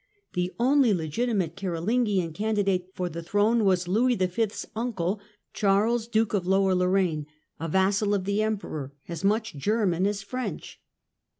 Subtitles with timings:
[0.33, 5.19] The only legitimate Carolingian candidate for the throne was Louis V.'s uncle,
[5.53, 7.27] Charles, Duke of Lower Lorraine,
[7.59, 10.81] a vassal of the Emperor, as much German as French.